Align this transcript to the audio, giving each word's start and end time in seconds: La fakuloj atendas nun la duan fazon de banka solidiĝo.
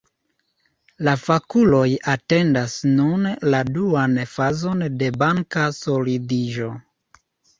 La 1.07 1.11
fakuloj 1.23 1.83
atendas 2.13 2.77
nun 3.01 3.29
la 3.55 3.61
duan 3.75 4.17
fazon 4.33 4.81
de 5.03 5.11
banka 5.25 5.67
solidiĝo. 5.81 6.71